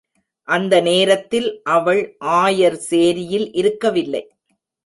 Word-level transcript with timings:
அந்த 0.47 0.73
நேரத்தில் 0.81 1.61
அவள் 1.75 2.01
ஆயர் 2.41 2.79
சேரியில் 2.89 3.47
இருக்கவில்லை. 3.53 4.23